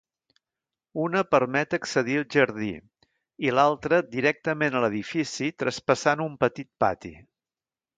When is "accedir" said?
1.79-2.17